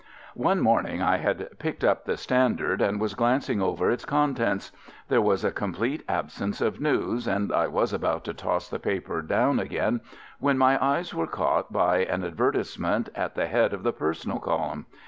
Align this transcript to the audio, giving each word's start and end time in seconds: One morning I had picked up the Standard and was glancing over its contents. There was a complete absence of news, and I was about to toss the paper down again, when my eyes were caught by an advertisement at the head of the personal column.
One 0.33 0.61
morning 0.61 0.99
I 1.03 1.17
had 1.17 1.59
picked 1.59 1.83
up 1.83 2.05
the 2.05 2.17
Standard 2.17 2.81
and 2.81 2.99
was 2.99 3.13
glancing 3.13 3.61
over 3.61 3.91
its 3.91 4.03
contents. 4.03 4.71
There 5.09 5.21
was 5.21 5.43
a 5.43 5.51
complete 5.51 6.01
absence 6.09 6.59
of 6.59 6.81
news, 6.81 7.27
and 7.27 7.53
I 7.53 7.67
was 7.67 7.93
about 7.93 8.23
to 8.23 8.33
toss 8.33 8.67
the 8.67 8.79
paper 8.79 9.21
down 9.21 9.59
again, 9.59 10.01
when 10.39 10.57
my 10.57 10.83
eyes 10.83 11.13
were 11.13 11.27
caught 11.27 11.71
by 11.71 11.97
an 12.05 12.23
advertisement 12.23 13.09
at 13.13 13.35
the 13.35 13.45
head 13.45 13.73
of 13.73 13.83
the 13.83 13.93
personal 13.93 14.39
column. 14.39 14.87